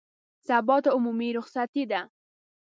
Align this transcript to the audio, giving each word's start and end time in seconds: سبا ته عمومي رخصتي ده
سبا 0.47 0.75
ته 0.83 0.89
عمومي 0.95 1.29
رخصتي 1.37 1.83
ده 1.91 2.01